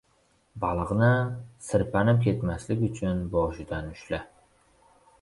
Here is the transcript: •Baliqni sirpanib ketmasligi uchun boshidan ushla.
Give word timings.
•Baliqni 0.63 1.09
sirpanib 1.69 2.25
ketmasligi 2.25 2.91
uchun 2.91 3.25
boshidan 3.39 3.97
ushla. 3.97 4.25